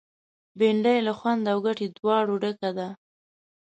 [0.57, 2.87] بېنډۍ له خوند او ګټې دواړو ډکه ده